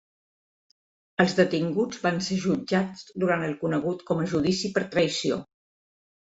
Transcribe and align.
Els 1.23 1.35
detinguts 1.39 2.01
van 2.07 2.17
ser 2.29 2.39
jutjats 2.47 3.05
durant 3.27 3.47
el 3.51 3.55
conegut 3.63 4.03
com 4.11 4.25
a 4.25 4.29
Judici 4.35 4.75
per 4.81 4.87
Traïció. 4.99 5.43